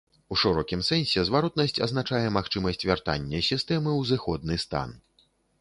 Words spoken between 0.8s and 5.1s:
сэнсе зваротнасць азначае магчымасць вяртання сістэмы ў зыходны стан.